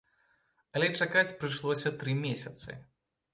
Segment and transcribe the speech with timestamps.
[0.79, 2.69] Але чакаць прыйшлося тры месяцы.